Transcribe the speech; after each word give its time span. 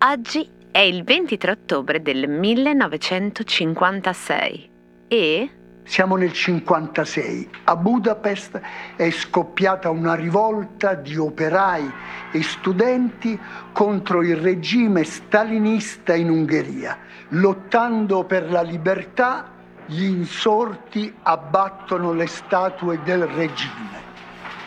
Oggi 0.00 0.48
è 0.70 0.78
il 0.78 1.02
23 1.04 1.50
ottobre 1.50 2.00
del 2.00 2.28
1956 2.28 4.70
e... 5.08 5.50
Siamo 5.84 6.16
nel 6.16 6.32
56. 6.32 7.50
A 7.64 7.76
Budapest 7.76 8.58
è 8.96 9.10
scoppiata 9.10 9.90
una 9.90 10.14
rivolta 10.14 10.94
di 10.94 11.16
operai 11.16 11.92
e 12.30 12.42
studenti 12.42 13.38
contro 13.72 14.22
il 14.22 14.36
regime 14.36 15.04
stalinista 15.04 16.14
in 16.14 16.30
Ungheria. 16.30 16.96
Lottando 17.30 18.24
per 18.24 18.50
la 18.50 18.62
libertà, 18.62 19.52
gli 19.86 20.04
insorti 20.04 21.12
abbattono 21.22 22.12
le 22.12 22.26
statue 22.26 23.00
del 23.02 23.26
regime. 23.26 24.07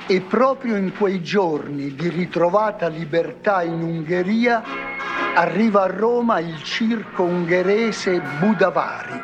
E 0.07 0.21
proprio 0.21 0.75
in 0.75 0.93
quei 0.97 1.21
giorni 1.21 1.95
di 1.95 2.09
ritrovata 2.09 2.87
libertà 2.87 3.63
in 3.63 3.81
Ungheria 3.81 4.61
arriva 5.35 5.83
a 5.83 5.87
Roma 5.87 6.39
il 6.39 6.61
circo 6.63 7.23
ungherese 7.23 8.21
Budavari. 8.39 9.23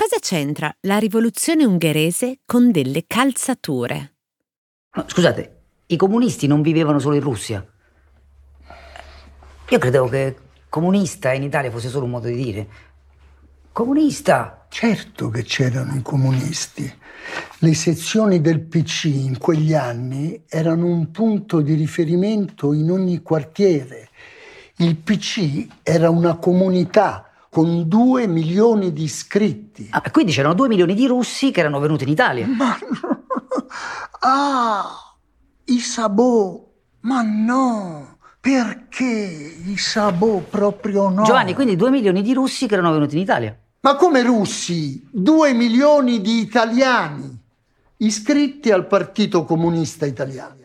Cosa 0.00 0.16
c'entra 0.18 0.74
la 0.86 0.96
rivoluzione 0.96 1.66
ungherese 1.66 2.38
con 2.46 2.70
delle 2.70 3.04
calzature? 3.06 4.14
No, 4.94 5.04
scusate, 5.06 5.56
i 5.88 5.96
comunisti 5.96 6.46
non 6.46 6.62
vivevano 6.62 6.98
solo 6.98 7.16
in 7.16 7.20
Russia. 7.20 7.62
Io 9.68 9.78
credevo 9.78 10.08
che 10.08 10.36
comunista 10.70 11.34
in 11.34 11.42
Italia 11.42 11.70
fosse 11.70 11.90
solo 11.90 12.06
un 12.06 12.12
modo 12.12 12.28
di 12.28 12.34
dire. 12.34 12.68
Comunista! 13.72 14.64
Certo 14.70 15.28
che 15.28 15.42
c'erano 15.42 15.94
i 15.94 16.00
comunisti. 16.00 16.90
Le 17.58 17.74
sezioni 17.74 18.40
del 18.40 18.60
PC 18.60 19.04
in 19.04 19.36
quegli 19.36 19.74
anni 19.74 20.44
erano 20.48 20.86
un 20.86 21.10
punto 21.10 21.60
di 21.60 21.74
riferimento 21.74 22.72
in 22.72 22.90
ogni 22.90 23.20
quartiere. 23.20 24.08
Il 24.76 24.96
PC 24.96 25.66
era 25.82 26.08
una 26.08 26.36
comunità 26.36 27.29
con 27.50 27.88
due 27.88 28.28
milioni 28.28 28.92
di 28.92 29.02
iscritti. 29.02 29.88
Ah, 29.90 30.08
quindi 30.10 30.32
c'erano 30.32 30.54
due 30.54 30.68
milioni 30.68 30.94
di 30.94 31.06
russi 31.06 31.50
che 31.50 31.60
erano 31.60 31.80
venuti 31.80 32.04
in 32.04 32.10
Italia. 32.10 32.46
Ma 32.46 32.78
no! 32.78 33.24
Ah, 34.20 35.16
i 35.64 35.80
sabò! 35.80 36.64
Ma 37.00 37.22
no! 37.22 38.18
Perché 38.40 39.04
i 39.66 39.76
sabò 39.76 40.38
proprio 40.38 41.08
no? 41.08 41.24
Giovanni, 41.24 41.52
quindi 41.54 41.76
due 41.76 41.90
milioni 41.90 42.22
di 42.22 42.32
russi 42.32 42.66
che 42.68 42.74
erano 42.74 42.92
venuti 42.92 43.16
in 43.16 43.22
Italia. 43.22 43.58
Ma 43.80 43.96
come 43.96 44.22
russi? 44.22 45.06
Due 45.10 45.52
milioni 45.52 46.20
di 46.20 46.40
italiani 46.40 47.36
iscritti 47.96 48.70
al 48.70 48.86
Partito 48.86 49.44
Comunista 49.44 50.06
Italiano. 50.06 50.59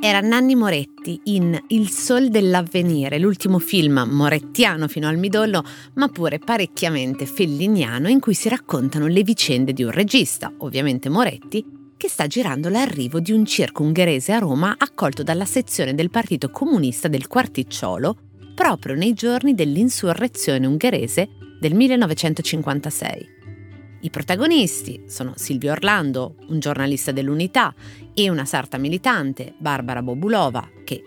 Era 0.00 0.20
Nanni 0.20 0.54
Moretti 0.54 1.18
in 1.24 1.60
Il 1.68 1.90
Sol 1.90 2.28
dell'Avvenire, 2.28 3.18
l'ultimo 3.18 3.58
film 3.58 4.06
morettiano 4.08 4.86
fino 4.86 5.08
al 5.08 5.18
midollo, 5.18 5.64
ma 5.94 6.06
pure 6.06 6.38
parecchiamente 6.38 7.26
felliniano, 7.26 8.08
in 8.08 8.20
cui 8.20 8.34
si 8.34 8.48
raccontano 8.48 9.08
le 9.08 9.24
vicende 9.24 9.72
di 9.72 9.82
un 9.82 9.90
regista, 9.90 10.52
ovviamente 10.58 11.08
Moretti, 11.08 11.64
che 11.96 12.08
sta 12.08 12.28
girando 12.28 12.68
l'arrivo 12.68 13.18
di 13.18 13.32
un 13.32 13.44
circo 13.44 13.82
ungherese 13.82 14.32
a 14.32 14.38
Roma 14.38 14.76
accolto 14.78 15.24
dalla 15.24 15.44
sezione 15.44 15.94
del 15.94 16.10
Partito 16.10 16.48
Comunista 16.50 17.08
del 17.08 17.26
Quarticciolo 17.26 18.16
proprio 18.54 18.94
nei 18.94 19.14
giorni 19.14 19.56
dell'insurrezione 19.56 20.64
ungherese 20.64 21.28
del 21.58 21.74
1956. 21.74 23.36
I 24.00 24.10
protagonisti 24.10 25.02
sono 25.08 25.32
Silvio 25.34 25.72
Orlando, 25.72 26.36
un 26.50 26.60
giornalista 26.60 27.10
dell'Unità, 27.10 27.74
e 28.24 28.30
una 28.30 28.44
sarta 28.44 28.78
militante, 28.78 29.54
Barbara 29.58 30.02
Bobulova, 30.02 30.68
che 30.84 31.02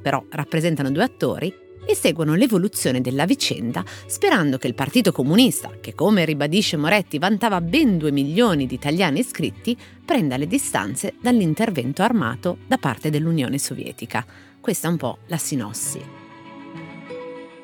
però 0.00 0.24
rappresentano 0.30 0.90
due 0.90 1.02
attori, 1.02 1.52
e 1.84 1.96
seguono 1.96 2.34
l'evoluzione 2.34 3.00
della 3.00 3.24
vicenda 3.24 3.84
sperando 4.06 4.56
che 4.56 4.68
il 4.68 4.74
Partito 4.74 5.10
Comunista, 5.10 5.72
che 5.80 5.94
come 5.94 6.24
ribadisce 6.24 6.76
Moretti 6.76 7.18
vantava 7.18 7.60
ben 7.60 7.98
due 7.98 8.12
milioni 8.12 8.66
di 8.66 8.74
italiani 8.74 9.18
iscritti, 9.18 9.76
prenda 10.04 10.36
le 10.36 10.46
distanze 10.46 11.14
dall'intervento 11.20 12.02
armato 12.02 12.58
da 12.68 12.78
parte 12.78 13.10
dell'Unione 13.10 13.58
Sovietica. 13.58 14.24
Questa 14.60 14.86
è 14.86 14.90
un 14.90 14.96
po' 14.96 15.18
la 15.26 15.38
sinossi. 15.38 16.21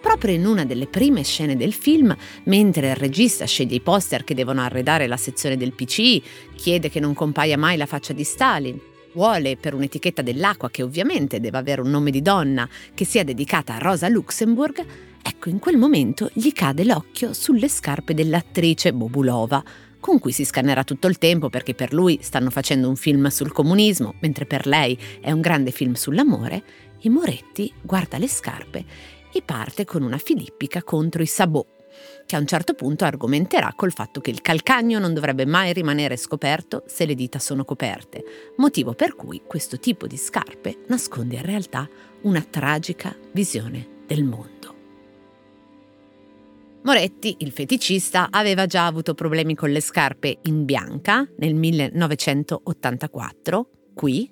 Proprio 0.01 0.35
in 0.35 0.47
una 0.47 0.65
delle 0.65 0.87
prime 0.87 1.23
scene 1.23 1.57
del 1.57 1.73
film, 1.73 2.17
mentre 2.45 2.91
il 2.91 2.97
regista 2.97 3.45
sceglie 3.45 3.77
i 3.77 3.81
poster 3.81 4.23
che 4.23 4.35
devono 4.35 4.63
arredare 4.63 5.07
la 5.07 5.17
sezione 5.17 5.57
del 5.57 5.73
PC, 5.73 6.23
chiede 6.55 6.89
che 6.89 7.01
non 7.01 7.15
compaia 7.15 7.59
mai 7.59 7.77
la 7.77 7.87
faccia 7.87 8.13
di 8.13 8.25
Stalin, 8.25 8.81
vuole 9.13 9.57
per 9.57 9.75
un'etichetta 9.75 10.23
dell'acqua 10.23 10.71
che 10.71 10.85
ovviamente 10.85 11.41
deve 11.41 11.59
avere 11.59 11.81
un 11.81 11.91
nome 11.91 12.13
di 12.13 12.23
donna, 12.23 12.69
che 12.95 13.05
sia 13.05 13.25
dedicata 13.25 13.75
a 13.75 13.79
Rosa 13.79 14.09
Luxemburg, 14.09 14.85
ecco 15.21 15.49
in 15.49 15.59
quel 15.59 15.77
momento 15.77 16.31
gli 16.33 16.53
cade 16.53 16.85
l'occhio 16.85 17.33
sulle 17.33 17.69
scarpe 17.69 18.15
dell'attrice 18.15 18.93
Bobulova, 18.93 19.63
con 19.99 20.21
cui 20.21 20.31
si 20.31 20.45
scannerà 20.45 20.85
tutto 20.85 21.09
il 21.09 21.19
tempo 21.19 21.51
perché 21.51 21.75
per 21.75 21.93
lui 21.93 22.21
stanno 22.23 22.51
facendo 22.51 22.89
un 22.89 22.97
film 22.97 23.27
sul 23.29 23.51
comunismo, 23.51 24.15
mentre 24.21 24.47
per 24.47 24.69
lei 24.69 24.97
è 25.21 25.33
un 25.33 25.41
grande 25.41 25.73
film 25.73 25.95
sull'amore, 25.95 26.63
e 27.01 27.09
Moretti 27.11 27.73
guarda 27.83 28.19
le 28.19 28.29
scarpe 28.29 28.85
e 29.33 29.43
parte 29.43 29.85
con 29.85 30.03
una 30.03 30.19
filippica 30.19 30.83
contro 30.83 31.23
i 31.23 31.27
sabò, 31.27 31.65
che 32.27 32.37
a 32.37 32.39
un 32.39 32.47
certo 32.47 32.75
punto 32.75 33.05
argomenterà 33.05 33.73
col 33.75 33.93
fatto 33.93 34.21
che 34.21 34.31
il 34.31 34.43
calcagno 34.43 34.99
non 34.99 35.15
dovrebbe 35.15 35.47
mai 35.47 35.73
rimanere 35.73 36.17
scoperto 36.17 36.83
se 36.87 37.07
le 37.07 37.15
dita 37.15 37.39
sono 37.39 37.65
coperte, 37.65 38.25
motivo 38.57 38.95
per 38.95 39.15
cui 39.15 39.43
questo 39.47 39.79
tipo 39.79 40.07
di 40.07 40.17
scarpe 40.17 40.79
nasconde 40.89 41.37
in 41.37 41.43
realtà 41.43 41.89
una 42.23 42.45
tragica 42.49 43.15
visione 43.33 43.87
del 44.07 44.25
mondo. 44.25 44.57
Moretti, 46.83 47.37
il 47.41 47.53
feticista, 47.53 48.29
aveva 48.31 48.67
già 48.67 48.87
avuto 48.87 49.15
problemi 49.15 49.55
con 49.55 49.71
le 49.71 49.81
scarpe 49.81 50.39
in 50.43 50.65
bianca 50.65 51.29
nel 51.37 51.55
1984, 51.55 53.71
qui. 53.95 54.31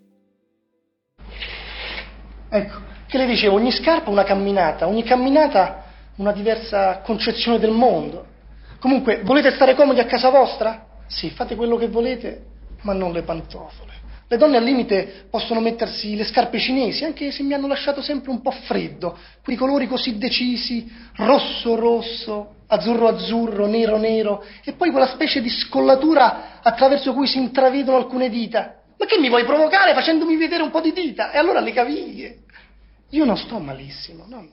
Ecco, 2.48 2.95
che 3.06 3.18
le 3.18 3.26
dicevo, 3.26 3.56
ogni 3.56 3.72
scarpa 3.72 4.10
una 4.10 4.24
camminata, 4.24 4.86
ogni 4.86 5.02
camminata 5.02 5.84
una 6.16 6.32
diversa 6.32 7.00
concezione 7.00 7.58
del 7.58 7.70
mondo. 7.70 8.26
Comunque, 8.78 9.20
volete 9.22 9.52
stare 9.52 9.74
comodi 9.74 10.00
a 10.00 10.06
casa 10.06 10.30
vostra? 10.30 10.86
Sì, 11.06 11.30
fate 11.30 11.54
quello 11.54 11.76
che 11.76 11.88
volete, 11.88 12.42
ma 12.82 12.92
non 12.92 13.12
le 13.12 13.22
pantofole. 13.22 13.94
Le 14.28 14.38
donne 14.38 14.56
al 14.56 14.64
limite 14.64 15.26
possono 15.30 15.60
mettersi 15.60 16.16
le 16.16 16.24
scarpe 16.24 16.58
cinesi, 16.58 17.04
anche 17.04 17.30
se 17.30 17.44
mi 17.44 17.54
hanno 17.54 17.68
lasciato 17.68 18.02
sempre 18.02 18.30
un 18.30 18.42
po' 18.42 18.50
freddo, 18.50 19.16
quei 19.44 19.56
colori 19.56 19.86
così 19.86 20.18
decisi, 20.18 20.90
rosso 21.14 21.76
rosso, 21.76 22.54
azzurro 22.66 23.06
azzurro, 23.06 23.66
nero 23.66 23.98
nero, 23.98 24.44
e 24.64 24.72
poi 24.72 24.90
quella 24.90 25.06
specie 25.06 25.40
di 25.40 25.48
scollatura 25.48 26.60
attraverso 26.60 27.12
cui 27.12 27.28
si 27.28 27.38
intravedono 27.38 27.98
alcune 27.98 28.28
dita. 28.28 28.74
Ma 28.98 29.06
che 29.06 29.18
mi 29.18 29.28
vuoi 29.28 29.44
provocare 29.44 29.94
facendomi 29.94 30.36
vedere 30.36 30.64
un 30.64 30.70
po' 30.70 30.80
di 30.80 30.92
dita? 30.92 31.30
E 31.30 31.38
allora 31.38 31.60
le 31.60 31.72
caviglie. 31.72 32.38
Io 33.16 33.24
non 33.24 33.38
sto 33.38 33.58
malissimo, 33.58 34.26
no. 34.28 34.46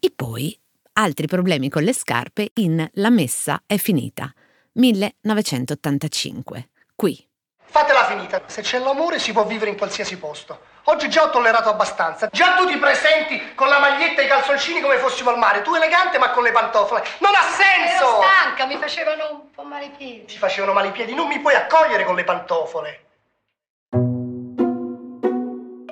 E 0.00 0.10
poi 0.10 0.58
altri 0.94 1.28
problemi 1.28 1.68
con 1.68 1.84
le 1.84 1.94
scarpe 1.94 2.50
in 2.54 2.84
La 2.94 3.10
messa 3.10 3.62
è 3.64 3.76
finita, 3.76 4.28
1985. 4.72 6.68
Qui. 6.96 7.28
Fatela 7.62 8.04
finita. 8.06 8.42
Se 8.46 8.62
c'è 8.62 8.80
l'amore 8.80 9.20
si 9.20 9.30
può 9.30 9.46
vivere 9.46 9.70
in 9.70 9.76
qualsiasi 9.76 10.18
posto. 10.18 10.62
Oggi 10.86 11.08
già 11.08 11.22
ho 11.22 11.30
tollerato 11.30 11.68
abbastanza. 11.68 12.26
Già 12.26 12.56
tu 12.56 12.66
ti 12.66 12.76
presenti 12.76 13.54
con 13.54 13.68
la 13.68 13.78
maglietta 13.78 14.20
e 14.20 14.24
i 14.24 14.28
calzoncini 14.28 14.80
come 14.80 14.98
fossimo 14.98 15.30
al 15.30 15.38
mare. 15.38 15.62
Tu 15.62 15.72
elegante 15.72 16.18
ma 16.18 16.30
con 16.30 16.42
le 16.42 16.50
pantofole. 16.50 17.04
Non 17.20 17.30
ha 17.36 17.42
senso! 17.52 18.04
Ero 18.04 18.20
stanca, 18.20 18.66
mi 18.66 18.78
facevano 18.78 19.30
un 19.30 19.50
po' 19.52 19.62
male 19.62 19.84
i 19.84 19.90
piedi. 19.96 20.24
Ti 20.24 20.38
facevano 20.38 20.72
male 20.72 20.88
i 20.88 20.90
piedi, 20.92 21.14
non 21.14 21.28
mi 21.28 21.38
puoi 21.38 21.54
accogliere 21.54 22.04
con 22.04 22.16
le 22.16 22.24
pantofole. 22.24 23.10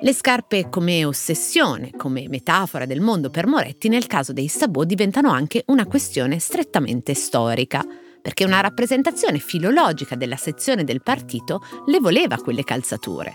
Le 0.03 0.13
scarpe 0.13 0.67
come 0.67 1.05
ossessione, 1.05 1.91
come 1.95 2.27
metafora 2.27 2.87
del 2.87 3.01
mondo 3.01 3.29
per 3.29 3.45
Moretti, 3.45 3.87
nel 3.87 4.07
caso 4.07 4.33
dei 4.33 4.47
Sabot 4.47 4.87
diventano 4.87 5.29
anche 5.29 5.63
una 5.67 5.85
questione 5.85 6.39
strettamente 6.39 7.13
storica, 7.13 7.85
perché 8.19 8.43
una 8.43 8.61
rappresentazione 8.61 9.37
filologica 9.37 10.15
della 10.15 10.37
sezione 10.37 10.83
del 10.83 11.03
partito 11.03 11.61
le 11.85 11.99
voleva 11.99 12.37
quelle 12.37 12.63
calzature. 12.63 13.31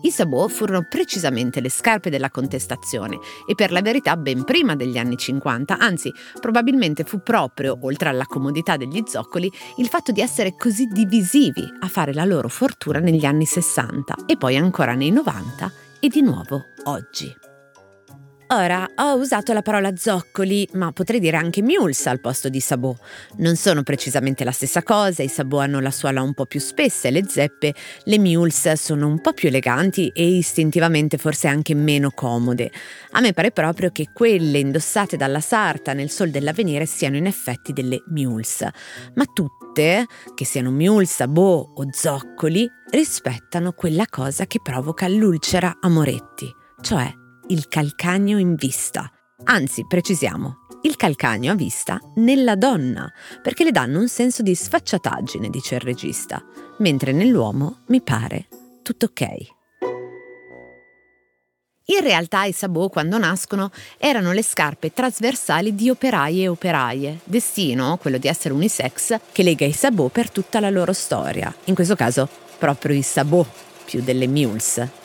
I 0.00 0.10
sabot 0.10 0.50
furono 0.50 0.86
precisamente 0.88 1.60
le 1.60 1.68
scarpe 1.68 2.08
della 2.08 2.30
contestazione 2.30 3.18
e 3.46 3.54
per 3.54 3.70
la 3.70 3.82
verità 3.82 4.16
ben 4.16 4.42
prima 4.44 4.74
degli 4.74 4.96
anni 4.96 5.18
50, 5.18 5.76
anzi 5.76 6.10
probabilmente 6.40 7.04
fu 7.04 7.22
proprio, 7.22 7.78
oltre 7.82 8.08
alla 8.08 8.24
comodità 8.24 8.78
degli 8.78 9.02
zoccoli, 9.04 9.52
il 9.76 9.88
fatto 9.88 10.12
di 10.12 10.22
essere 10.22 10.56
così 10.56 10.86
divisivi 10.86 11.62
a 11.80 11.88
fare 11.88 12.14
la 12.14 12.24
loro 12.24 12.48
fortuna 12.48 13.00
negli 13.00 13.26
anni 13.26 13.44
60 13.44 14.14
e 14.26 14.38
poi 14.38 14.56
ancora 14.56 14.94
nei 14.94 15.10
90 15.10 15.84
e 16.00 16.08
di 16.08 16.22
nuovo 16.22 16.68
oggi. 16.84 17.45
Ora, 18.48 18.88
ho 18.94 19.16
usato 19.16 19.52
la 19.52 19.60
parola 19.60 19.96
zoccoli, 19.96 20.68
ma 20.74 20.92
potrei 20.92 21.18
dire 21.18 21.36
anche 21.36 21.62
mules 21.62 22.06
al 22.06 22.20
posto 22.20 22.48
di 22.48 22.60
sabot. 22.60 22.96
Non 23.38 23.56
sono 23.56 23.82
precisamente 23.82 24.44
la 24.44 24.52
stessa 24.52 24.84
cosa, 24.84 25.24
i 25.24 25.28
sabot 25.28 25.62
hanno 25.62 25.80
la 25.80 25.90
suola 25.90 26.22
un 26.22 26.32
po' 26.32 26.46
più 26.46 26.60
spessa 26.60 27.08
e 27.08 27.10
le 27.10 27.24
zeppe, 27.26 27.74
le 28.04 28.18
mules 28.20 28.74
sono 28.74 29.08
un 29.08 29.20
po' 29.20 29.32
più 29.32 29.48
eleganti 29.48 30.12
e 30.14 30.24
istintivamente 30.24 31.18
forse 31.18 31.48
anche 31.48 31.74
meno 31.74 32.12
comode. 32.12 32.70
A 33.12 33.20
me 33.20 33.32
pare 33.32 33.50
proprio 33.50 33.90
che 33.90 34.10
quelle 34.12 34.58
indossate 34.58 35.16
dalla 35.16 35.40
sarta 35.40 35.92
nel 35.92 36.08
sol 36.08 36.30
dell'avvenire 36.30 36.86
siano 36.86 37.16
in 37.16 37.26
effetti 37.26 37.72
delle 37.72 38.04
mules, 38.10 38.64
ma 39.14 39.24
tutte, 39.24 40.06
che 40.36 40.44
siano 40.44 40.70
mules, 40.70 41.12
sabot 41.12 41.72
o 41.74 41.88
zoccoli, 41.90 42.70
rispettano 42.90 43.72
quella 43.72 44.04
cosa 44.08 44.46
che 44.46 44.60
provoca 44.62 45.08
l'ulcera 45.08 45.78
a 45.80 45.88
Moretti, 45.88 46.48
cioè 46.80 47.12
il 47.48 47.68
calcagno 47.68 48.38
in 48.38 48.54
vista. 48.54 49.10
Anzi, 49.44 49.86
precisiamo, 49.86 50.66
il 50.82 50.96
calcagno 50.96 51.52
a 51.52 51.54
vista 51.54 52.00
nella 52.16 52.56
donna, 52.56 53.10
perché 53.42 53.62
le 53.62 53.70
danno 53.70 54.00
un 54.00 54.08
senso 54.08 54.42
di 54.42 54.54
sfacciataggine, 54.54 55.48
dice 55.48 55.76
il 55.76 55.80
regista, 55.82 56.42
mentre 56.78 57.12
nell'uomo 57.12 57.82
mi 57.88 58.02
pare 58.02 58.48
tutto 58.82 59.06
ok. 59.06 59.54
In 61.88 62.00
realtà 62.00 62.42
i 62.42 62.52
sabot 62.52 62.90
quando 62.90 63.16
nascono 63.16 63.70
erano 63.96 64.32
le 64.32 64.42
scarpe 64.42 64.92
trasversali 64.92 65.72
di 65.76 65.88
operai 65.88 66.42
e 66.42 66.48
operaie, 66.48 67.20
destino, 67.22 67.96
quello 67.98 68.18
di 68.18 68.26
essere 68.26 68.54
unisex, 68.54 69.20
che 69.30 69.44
lega 69.44 69.66
i 69.66 69.72
sabot 69.72 70.10
per 70.10 70.30
tutta 70.30 70.58
la 70.58 70.70
loro 70.70 70.92
storia, 70.92 71.54
in 71.64 71.76
questo 71.76 71.94
caso 71.94 72.28
proprio 72.58 72.96
i 72.96 73.02
sabot 73.02 73.46
più 73.84 74.02
delle 74.02 74.26
mules. 74.26 75.04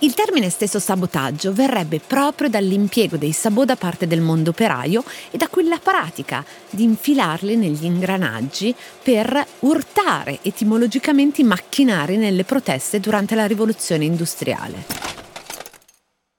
Il 0.00 0.12
termine 0.12 0.50
stesso 0.50 0.78
sabotaggio 0.78 1.54
verrebbe 1.54 2.00
proprio 2.00 2.50
dall'impiego 2.50 3.16
dei 3.16 3.32
sabot 3.32 3.64
da 3.64 3.76
parte 3.76 4.06
del 4.06 4.20
mondo 4.20 4.50
operaio 4.50 5.02
e 5.30 5.38
da 5.38 5.48
quella 5.48 5.78
pratica 5.78 6.44
di 6.68 6.82
infilarli 6.82 7.56
negli 7.56 7.84
ingranaggi 7.84 8.74
per 9.02 9.46
urtare 9.60 10.40
etimologicamente 10.42 11.40
i 11.40 11.44
macchinari 11.44 12.18
nelle 12.18 12.44
proteste 12.44 13.00
durante 13.00 13.34
la 13.34 13.46
rivoluzione 13.46 14.04
industriale. 14.04 14.84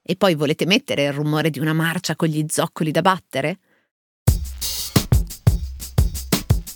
E 0.04 0.16
poi 0.16 0.36
volete 0.36 0.68
mettere 0.68 1.06
il 1.06 1.14
rumore 1.14 1.50
di 1.50 1.60
una 1.60 1.74
marcia 1.74 2.16
con 2.16 2.28
gli 2.28 2.46
zoccoli 2.48 2.92
da 2.92 3.02
battere? 3.02 3.58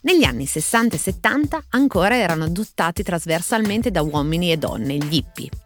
Negli 0.01 0.23
anni 0.23 0.47
60 0.47 0.95
e 0.95 0.99
70 0.99 1.63
ancora 1.69 2.17
erano 2.17 2.45
adottati 2.45 3.03
trasversalmente 3.03 3.91
da 3.91 4.01
uomini 4.01 4.51
e 4.51 4.57
donne, 4.57 4.95
gli 4.95 5.15
hippie. 5.15 5.60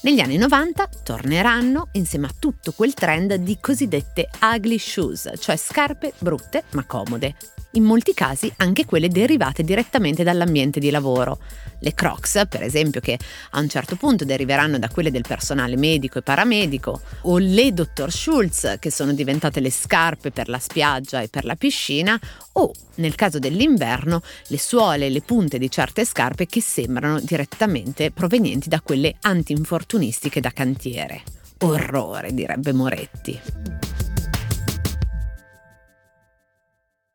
Negli 0.00 0.20
anni 0.20 0.36
90 0.36 0.88
torneranno 1.02 1.88
insieme 1.92 2.26
a 2.26 2.34
tutto 2.38 2.70
quel 2.70 2.94
trend 2.94 3.34
di 3.34 3.58
cosiddette 3.60 4.28
ugly 4.40 4.78
shoes, 4.78 5.28
cioè 5.40 5.56
scarpe 5.56 6.12
brutte 6.18 6.62
ma 6.70 6.84
comode, 6.84 7.34
in 7.72 7.84
molti 7.84 8.14
casi 8.14 8.52
anche 8.56 8.84
quelle 8.84 9.08
derivate 9.08 9.62
direttamente 9.62 10.22
dall'ambiente 10.22 10.80
di 10.80 10.90
lavoro. 10.90 11.38
Le 11.80 11.94
Crocs, 11.94 12.46
per 12.48 12.62
esempio, 12.62 13.00
che 13.00 13.18
a 13.50 13.60
un 13.60 13.68
certo 13.68 13.96
punto 13.96 14.24
deriveranno 14.24 14.78
da 14.78 14.88
quelle 14.88 15.10
del 15.10 15.24
personale 15.26 15.76
medico 15.76 16.18
e 16.18 16.22
paramedico, 16.22 17.00
o 17.22 17.38
le 17.38 17.72
Dr. 17.72 18.10
Schultz, 18.10 18.76
che 18.78 18.90
sono 18.90 19.12
diventate 19.12 19.60
le 19.60 19.70
scarpe 19.70 20.30
per 20.30 20.48
la 20.48 20.58
spiaggia 20.58 21.20
e 21.20 21.28
per 21.28 21.44
la 21.44 21.56
piscina, 21.56 22.18
o, 22.52 22.72
nel 22.96 23.14
caso 23.14 23.38
dell'inverno, 23.38 24.22
le 24.48 24.58
suole 24.58 25.06
e 25.06 25.10
le 25.10 25.20
punte 25.20 25.58
di 25.58 25.70
certe 25.70 26.04
scarpe 26.04 26.46
che 26.46 26.60
sembrano 26.60 27.20
direttamente 27.20 28.10
provenienti 28.10 28.68
da 28.68 28.80
quelle 28.80 29.14
antinfortunistiche 29.20 30.40
da 30.40 30.50
cantiere. 30.50 31.22
Orrore, 31.58 32.32
direbbe 32.32 32.72
Moretti. 32.72 33.87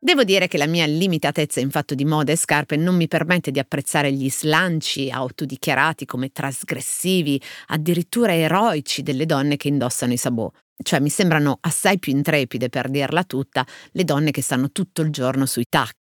Devo 0.04 0.22
dire 0.22 0.48
che 0.48 0.58
la 0.58 0.66
mia 0.66 0.84
limitatezza 0.84 1.60
in 1.60 1.70
fatto 1.70 1.94
di 1.94 2.04
moda 2.04 2.30
e 2.30 2.36
scarpe 2.36 2.76
non 2.76 2.94
mi 2.94 3.08
permette 3.08 3.50
di 3.50 3.58
apprezzare 3.58 4.12
gli 4.12 4.28
slanci 4.28 5.08
autodichiarati 5.08 6.04
come 6.04 6.28
trasgressivi, 6.30 7.40
addirittura 7.68 8.34
eroici 8.34 9.02
delle 9.02 9.24
donne 9.24 9.56
che 9.56 9.68
indossano 9.68 10.12
i 10.12 10.18
sabot. 10.18 10.52
Cioè 10.76 11.00
mi 11.00 11.08
sembrano 11.08 11.56
assai 11.62 11.98
più 11.98 12.12
intrepide, 12.12 12.68
per 12.68 12.90
dirla 12.90 13.24
tutta, 13.24 13.66
le 13.92 14.04
donne 14.04 14.30
che 14.30 14.42
stanno 14.42 14.70
tutto 14.72 15.00
il 15.00 15.08
giorno 15.08 15.46
sui 15.46 15.64
tacchi 15.70 16.03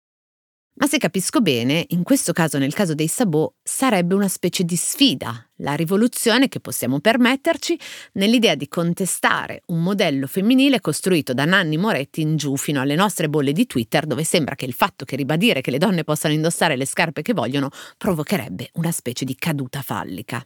ma 0.80 0.88
se 0.88 0.98
capisco 0.98 1.42
bene, 1.42 1.86
in 1.90 2.04
questo 2.04 2.32
caso, 2.32 2.58
nel 2.58 2.74
caso 2.74 2.96
dei 2.96 3.10
sabot, 3.10 3.56
sarebbe 3.62 4.16
una 4.16 4.30
specie 4.30 4.64
di 4.64 4.78
sfida, 4.78 5.46
la 5.58 5.74
rivoluzione 5.74 6.48
che 6.48 6.62
possiamo 6.62 7.02
permetterci 7.02 7.78
nell'idea 8.14 8.56
di 8.56 8.70
contestare 8.70 9.64
un 9.68 9.82
modello 9.84 10.26
femminile 10.26 10.80
costruito 10.80 11.34
da 11.34 11.44
Nanni 11.44 11.76
Moretti 11.76 12.22
in 12.22 12.38
giù 12.38 12.56
fino 12.56 12.80
alle 12.80 12.96
nostre 12.96 13.28
bolle 13.28 13.52
di 13.52 13.66
Twitter, 13.66 14.06
dove 14.06 14.24
sembra 14.24 14.56
che 14.56 14.64
il 14.64 14.72
fatto 14.72 15.04
che 15.04 15.18
ribadire 15.18 15.60
che 15.60 15.72
le 15.72 15.80
donne 15.80 16.06
possano 16.06 16.34
indossare 16.34 16.78
le 16.78 16.86
scarpe 16.86 17.24
che 17.24 17.34
vogliono 17.34 17.70
provocherebbe 17.98 18.70
una 18.76 18.92
specie 18.92 19.26
di 19.26 19.36
caduta 19.36 19.82
fallica. 19.82 20.42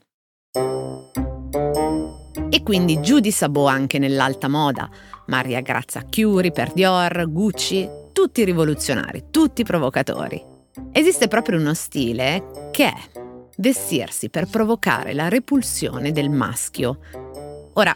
E 2.50 2.64
quindi 2.64 3.02
giù 3.02 3.20
di 3.20 3.32
sabot 3.32 3.70
anche 3.70 4.00
nell'alta 4.00 4.48
moda. 4.48 4.90
Maria 5.28 5.62
Grazia 5.62 6.02
Chiuri 6.02 6.52
per 6.52 6.74
Dior, 6.74 7.30
Gucci, 7.30 8.02
tutti 8.13 8.45
rivoluzionari, 8.45 9.25
tutti 9.32 9.63
provocatori. 9.63 10.41
Esiste 10.91 11.27
proprio 11.27 11.60
uno 11.60 11.74
stile 11.74 12.70
che 12.72 12.88
è 12.88 12.93
vestirsi 13.58 14.29
per 14.29 14.48
provocare 14.48 15.13
la 15.13 15.27
repulsione 15.27 16.12
del 16.12 16.29
maschio. 16.29 17.00
Ora, 17.74 17.91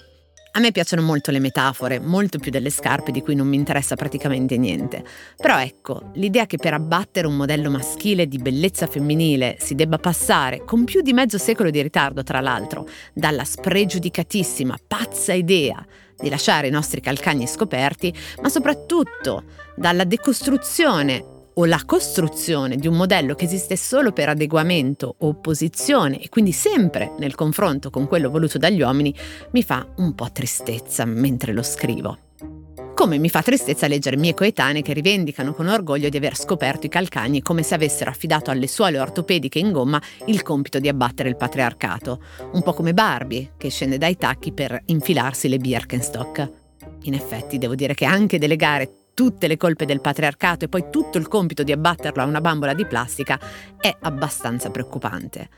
a 0.51 0.59
me 0.59 0.71
piacciono 0.71 1.03
molto 1.03 1.29
le 1.29 1.39
metafore, 1.39 2.00
molto 2.00 2.39
più 2.39 2.50
delle 2.50 2.71
scarpe 2.71 3.12
di 3.12 3.21
cui 3.21 3.36
non 3.36 3.47
mi 3.47 3.55
interessa 3.55 3.95
praticamente 3.95 4.57
niente. 4.57 5.03
Però 5.38 5.59
ecco, 5.59 6.09
l'idea 6.15 6.47
che 6.47 6.57
per 6.57 6.74
abbattere 6.74 7.27
un 7.27 7.36
modello 7.36 7.69
maschile 7.69 8.27
di 8.27 8.39
bellezza 8.39 8.88
femminile 8.88 9.57
si 9.59 9.75
debba 9.75 10.00
passare, 10.00 10.63
con 10.65 10.83
più 10.83 11.01
di 11.01 11.13
mezzo 11.13 11.38
secolo 11.38 11.69
di 11.69 11.79
ritardo 11.79 12.24
tra 12.24 12.41
l'altro, 12.41 12.88
dalla 13.13 13.43
spregiudicatissima, 13.43 14.75
pazza 14.88 15.33
idea 15.33 15.86
di 16.17 16.29
lasciare 16.29 16.67
i 16.67 16.71
nostri 16.71 17.01
calcagni 17.01 17.47
scoperti, 17.47 18.13
ma 18.41 18.50
soprattutto 18.50 19.43
dalla 19.75 20.03
decostruzione 20.03 21.36
o 21.53 21.65
la 21.65 21.81
costruzione 21.86 22.75
di 22.75 22.88
un 22.88 22.95
modello 22.95 23.33
che 23.33 23.45
esiste 23.45 23.75
solo 23.75 24.12
per 24.12 24.29
adeguamento 24.29 25.15
o 25.17 25.27
opposizione 25.27 26.21
e 26.21 26.29
quindi 26.29 26.51
sempre 26.51 27.13
nel 27.17 27.36
confronto 27.36 27.89
con 27.89 28.07
quello 28.07 28.29
voluto 28.29 28.57
dagli 28.57 28.81
uomini, 28.81 29.13
mi 29.51 29.63
fa 29.63 29.86
un 29.97 30.13
po' 30.13 30.31
tristezza 30.31 31.05
mentre 31.05 31.53
lo 31.53 31.63
scrivo. 31.63 32.26
Come 32.98 33.20
mi 33.20 33.30
fa 33.30 33.44
tristezza 33.44 33.86
leggere 33.86 34.18
mie 34.18 34.34
coetanee 34.34 34.82
che 34.82 34.92
rivendicano 34.92 35.54
con 35.54 35.68
orgoglio 35.68 36.10
di 36.10 36.18
aver 36.18 36.36
scoperto 36.36 36.88
i 36.88 36.89
calcagni 36.89 37.44
come 37.44 37.62
se 37.62 37.75
avessero 37.75 38.10
affidato 38.10 38.50
alle 38.50 38.66
suole 38.66 39.00
ortopediche 39.00 39.60
in 39.60 39.72
gomma 39.72 40.01
il 40.25 40.42
compito 40.42 40.80
di 40.80 40.88
abbattere 40.88 41.30
il 41.30 41.36
patriarcato, 41.36 42.20
un 42.54 42.63
po' 42.63 42.74
come 42.74 42.96
Barbie 42.96 43.54
che 43.56 43.70
scende 43.70 44.00
dai 44.00 44.18
tacchi 44.18 44.51
per 44.51 44.82
infilarsi 44.88 45.48
le 45.48 45.60
Birkenstock. 45.60 46.51
In 47.04 47.13
effetti 47.13 47.60
devo 47.60 47.75
dire 47.75 47.94
che 47.94 48.06
anche 48.06 48.39
delegare 48.39 49.10
tutte 49.13 49.46
le 49.46 49.58
colpe 49.58 49.86
del 49.86 50.01
patriarcato 50.01 50.66
e 50.66 50.68
poi 50.68 50.86
tutto 50.89 51.20
il 51.20 51.27
compito 51.27 51.62
di 51.62 51.72
abbatterlo 51.72 52.24
a 52.24 52.25
una 52.25 52.42
bambola 52.42 52.74
di 52.74 52.88
plastica 52.88 53.39
è 53.80 53.96
abbastanza 54.01 54.72
preoccupante. 54.72 55.50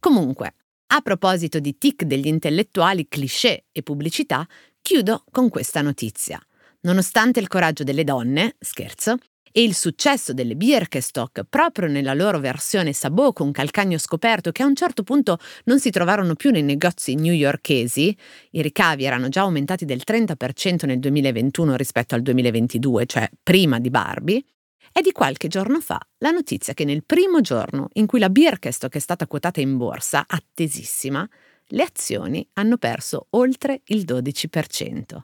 Comunque, 0.00 0.54
a 0.94 1.00
proposito 1.00 1.58
di 1.58 1.78
tic 1.78 2.02
degli 2.02 2.26
intellettuali, 2.26 3.06
cliché 3.08 3.64
e 3.72 3.82
pubblicità, 3.82 4.46
Chiudo 4.84 5.22
con 5.30 5.48
questa 5.48 5.80
notizia. 5.80 6.40
Nonostante 6.80 7.38
il 7.38 7.46
coraggio 7.46 7.84
delle 7.84 8.02
donne, 8.02 8.56
scherzo, 8.58 9.16
E 9.54 9.62
il 9.62 9.74
successo 9.74 10.32
delle 10.32 10.56
Birkenstock, 10.56 11.42
proprio 11.48 11.86
nella 11.86 12.14
loro 12.14 12.40
versione 12.40 12.94
sabot 12.94 13.34
con 13.34 13.52
calcagno 13.52 13.98
scoperto, 13.98 14.50
che 14.50 14.62
a 14.62 14.66
un 14.66 14.74
certo 14.74 15.02
punto 15.02 15.38
non 15.64 15.78
si 15.78 15.90
trovarono 15.90 16.34
più 16.34 16.50
nei 16.50 16.62
negozi 16.62 17.14
newyorkesi, 17.14 18.16
i 18.52 18.62
ricavi 18.62 19.04
erano 19.04 19.28
già 19.28 19.42
aumentati 19.42 19.84
del 19.84 20.02
30% 20.06 20.86
nel 20.86 20.98
2021 20.98 21.76
rispetto 21.76 22.14
al 22.14 22.22
2022, 22.22 23.04
cioè 23.06 23.30
prima 23.42 23.78
di 23.78 23.90
Barbie, 23.90 24.42
è 24.90 25.00
di 25.00 25.12
qualche 25.12 25.48
giorno 25.48 25.80
fa 25.80 26.00
la 26.18 26.30
notizia 26.30 26.72
che 26.74 26.84
nel 26.84 27.04
primo 27.04 27.40
giorno 27.40 27.88
in 27.94 28.06
cui 28.06 28.18
la 28.18 28.30
Birkenstock 28.30 28.94
è 28.96 28.98
stata 28.98 29.26
quotata 29.26 29.60
in 29.60 29.76
borsa, 29.76 30.24
attesissima, 30.26 31.28
le 31.72 31.82
azioni 31.82 32.46
hanno 32.54 32.76
perso 32.76 33.26
oltre 33.30 33.82
il 33.86 34.04
12%. 34.04 35.22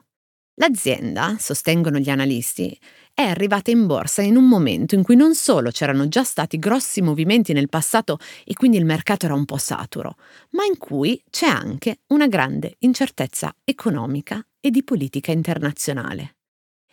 L'azienda, 0.55 1.37
sostengono 1.39 1.99
gli 1.99 2.09
analisti, 2.09 2.77
è 3.13 3.21
arrivata 3.21 3.71
in 3.71 3.85
borsa 3.85 4.21
in 4.21 4.35
un 4.35 4.45
momento 4.45 4.93
in 4.93 5.03
cui 5.03 5.15
non 5.15 5.33
solo 5.33 5.71
c'erano 5.71 6.09
già 6.09 6.23
stati 6.23 6.59
grossi 6.59 7.01
movimenti 7.01 7.53
nel 7.53 7.69
passato 7.69 8.17
e 8.43 8.53
quindi 8.53 8.77
il 8.77 8.85
mercato 8.85 9.25
era 9.25 9.35
un 9.35 9.45
po' 9.45 9.57
saturo, 9.57 10.17
ma 10.51 10.65
in 10.65 10.77
cui 10.77 11.21
c'è 11.29 11.47
anche 11.47 11.99
una 12.07 12.27
grande 12.27 12.75
incertezza 12.79 13.55
economica 13.63 14.45
e 14.59 14.69
di 14.69 14.83
politica 14.83 15.31
internazionale. 15.31 16.38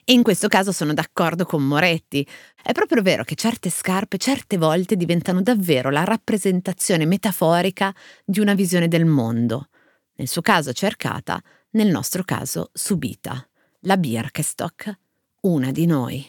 E 0.09 0.13
in 0.13 0.23
questo 0.23 0.47
caso 0.47 0.71
sono 0.71 0.95
d'accordo 0.95 1.45
con 1.45 1.67
Moretti. 1.67 2.25
È 2.63 2.71
proprio 2.71 3.03
vero 3.03 3.25
che 3.25 3.35
certe 3.35 3.71
scarpe 3.71 4.19
certe 4.19 4.57
volte 4.57 4.95
diventano 4.95 5.43
davvero 5.43 5.91
la 5.91 6.05
rappresentazione 6.05 7.05
metaforica 7.07 7.93
di 8.25 8.39
una 8.39 8.55
visione 8.55 8.87
del 8.87 9.05
mondo. 9.05 9.67
Nel 10.15 10.29
suo 10.29 10.43
caso 10.43 10.73
cercata, 10.73 11.43
nel 11.71 11.89
nostro 11.89 12.23
caso 12.23 12.71
subita. 12.73 13.45
La 13.81 13.97
Birkenstock, 13.97 14.97
una 15.41 15.73
di 15.73 15.87
noi. 15.87 16.25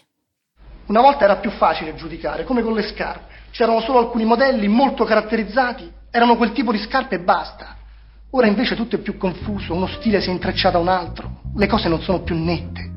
Una 0.88 1.02
volta 1.02 1.26
era 1.26 1.38
più 1.38 1.52
facile 1.52 1.94
giudicare, 1.94 2.46
come 2.46 2.64
con 2.64 2.74
le 2.74 2.92
scarpe. 2.92 3.32
C'erano 3.52 3.82
solo 3.82 4.00
alcuni 4.00 4.26
modelli 4.26 4.68
molto 4.68 5.04
caratterizzati, 5.04 5.88
erano 6.10 6.36
quel 6.36 6.52
tipo 6.52 6.72
di 6.72 6.80
scarpe 6.80 7.18
e 7.18 7.20
basta. 7.20 7.78
Ora 8.32 8.48
invece 8.48 8.76
tutto 8.76 8.96
è 8.96 9.00
più 9.00 9.18
confuso, 9.18 9.76
uno 9.76 9.88
stile 10.00 10.20
si 10.20 10.30
è 10.30 10.32
intrecciato 10.32 10.78
a 10.78 10.82
un 10.82 10.88
altro, 10.88 11.42
le 11.56 11.68
cose 11.68 11.88
non 11.90 12.02
sono 12.02 12.24
più 12.24 12.34
nette. 12.36 12.97